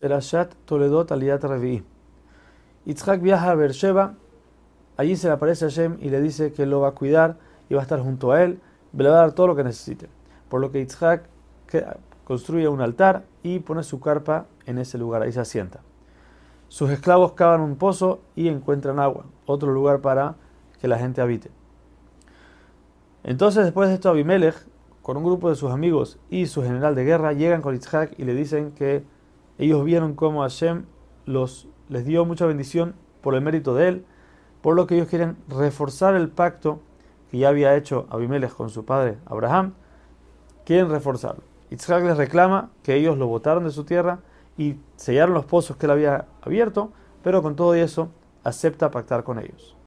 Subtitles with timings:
[0.00, 1.82] Perashat Toledot Aliyat Revi'i.
[2.86, 4.14] Yitzhak viaja a Beersheba,
[4.96, 7.36] allí se le aparece a Hashem y le dice que lo va a cuidar
[7.68, 8.60] y va a estar junto a él,
[8.92, 10.08] y le va a dar todo lo que necesite.
[10.48, 11.24] Por lo que Yitzhak
[12.24, 15.80] construye un altar y pone su carpa en ese lugar, ahí se asienta.
[16.68, 20.36] Sus esclavos cavan un pozo y encuentran agua, otro lugar para
[20.80, 21.50] que la gente habite.
[23.24, 24.54] Entonces, después de esto, Abimelech,
[25.02, 28.24] con un grupo de sus amigos y su general de guerra, llegan con Yitzhak y
[28.24, 29.02] le dicen que
[29.58, 30.84] ellos vieron cómo Hashem
[31.26, 34.04] los, les dio mucha bendición por el mérito de él,
[34.62, 36.80] por lo que ellos quieren reforzar el pacto
[37.30, 39.74] que ya había hecho Abimelech con su padre Abraham,
[40.64, 41.42] quieren reforzarlo.
[41.70, 44.20] Yitzhak les reclama que ellos lo botaron de su tierra
[44.56, 48.08] y sellaron los pozos que él había abierto, pero con todo eso
[48.44, 49.76] acepta pactar con ellos.